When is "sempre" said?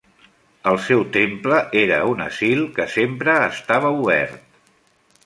2.97-3.37